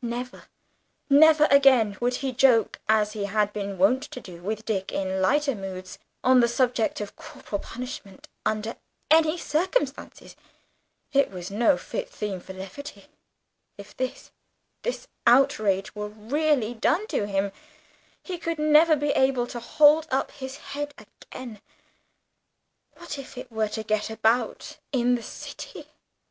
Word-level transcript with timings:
Never, 0.00 0.44
never 1.10 1.44
again 1.50 1.98
would 2.00 2.14
he 2.14 2.32
joke, 2.32 2.80
as 2.88 3.12
he 3.12 3.24
had 3.26 3.52
been 3.52 3.76
wont 3.76 4.02
to 4.04 4.18
do 4.18 4.40
with 4.40 4.64
Dick 4.64 4.92
in 4.92 5.20
lighter 5.20 5.54
moods, 5.54 5.98
on 6.22 6.40
the 6.40 6.48
subject 6.48 7.02
of 7.02 7.16
corporal 7.16 7.58
punishment 7.58 8.26
under 8.46 8.76
any 9.10 9.36
circumstances 9.36 10.36
it 11.12 11.30
was 11.30 11.50
no 11.50 11.76
fit 11.76 12.08
theme 12.08 12.40
for 12.40 12.54
levity; 12.54 13.08
if 13.76 13.94
this 13.94 14.30
this 14.80 15.06
outrage 15.26 15.94
were 15.94 16.08
really 16.08 16.72
done 16.72 17.06
to 17.08 17.26
him, 17.26 17.52
he 18.22 18.38
could 18.38 18.58
never 18.58 18.96
be 18.96 19.10
able 19.10 19.46
to 19.48 19.60
hold 19.60 20.06
up 20.10 20.30
his 20.30 20.56
head 20.56 20.94
again. 20.96 21.60
What 22.96 23.18
if 23.18 23.36
it 23.36 23.52
were 23.52 23.68
to 23.68 23.82
get 23.82 24.08
about 24.08 24.78
in 24.92 25.14
the 25.14 25.22
city! 25.22 25.88